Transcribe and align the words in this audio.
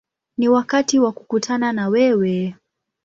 Ni 0.37 0.49
wakati 0.49 0.99
wa 0.99 1.11
kukutana 1.11 1.73
na 1.73 1.87
wewe”. 1.87 2.55